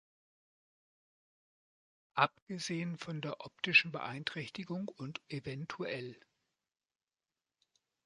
[2.15, 6.19] Abgesehen von der optischen Beeinträchtigung und evtl.